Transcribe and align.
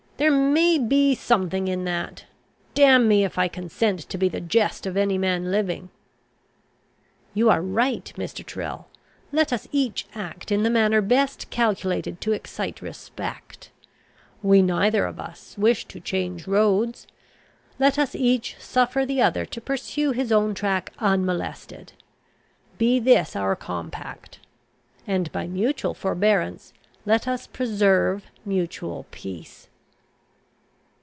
there 0.17 0.29
may 0.29 0.77
be 0.77 1.15
something 1.15 1.67
in 1.67 1.83
that. 1.85 2.25
Damn 2.75 3.07
me, 3.07 3.23
if 3.25 3.39
I 3.39 3.47
consent 3.47 4.01
to 4.01 4.19
be 4.19 4.29
the 4.29 4.39
jest 4.39 4.85
of 4.85 4.95
any 4.95 5.17
man 5.17 5.49
living." 5.49 5.89
"You 7.33 7.49
are 7.49 7.63
right, 7.63 8.13
Mr. 8.17 8.45
Tyrrel. 8.45 8.87
Let 9.31 9.51
us 9.51 9.67
each 9.71 10.05
act 10.13 10.51
in 10.51 10.61
the 10.61 10.69
manner 10.69 11.01
best 11.01 11.49
calculated 11.49 12.21
to 12.21 12.33
excite 12.33 12.83
respect. 12.83 13.71
We 14.43 14.61
neither 14.61 15.07
of 15.07 15.19
us 15.19 15.57
wish 15.57 15.85
to 15.87 15.99
change 15.99 16.45
roads; 16.45 17.07
let 17.79 17.97
us 17.97 18.13
each 18.13 18.57
suffer 18.59 19.07
the 19.07 19.23
other 19.23 19.43
to 19.47 19.59
pursue 19.59 20.11
his 20.11 20.31
own 20.31 20.53
track 20.53 20.93
unmolested. 20.99 21.93
Be 22.77 22.99
this 22.99 23.35
our 23.35 23.55
compact; 23.55 24.37
and 25.07 25.31
by 25.31 25.47
mutual 25.47 25.95
forbearance 25.95 26.73
let 27.07 27.27
us 27.27 27.47
preserve 27.47 28.25
mutual 28.45 29.07
peace." 29.09 29.67